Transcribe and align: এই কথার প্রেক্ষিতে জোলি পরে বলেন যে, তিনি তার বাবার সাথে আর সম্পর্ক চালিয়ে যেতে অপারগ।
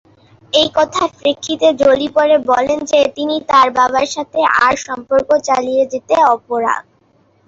এই 0.53 0.67
কথার 0.77 1.09
প্রেক্ষিতে 1.19 1.67
জোলি 1.81 2.07
পরে 2.15 2.35
বলেন 2.51 2.79
যে, 2.91 2.99
তিনি 3.17 3.35
তার 3.49 3.67
বাবার 3.77 4.07
সাথে 4.15 4.39
আর 4.59 4.73
সম্পর্ক 4.85 5.29
চালিয়ে 5.47 5.83
যেতে 5.93 6.15
অপারগ। 6.27 6.81